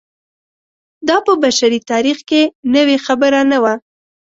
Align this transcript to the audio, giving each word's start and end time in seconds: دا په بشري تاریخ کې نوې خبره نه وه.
دا 1.07 1.17
په 1.25 1.33
بشري 1.43 1.79
تاریخ 1.91 2.17
کې 2.29 2.41
نوې 2.75 2.97
خبره 3.05 3.39
نه 3.51 3.57
وه. 3.63 3.73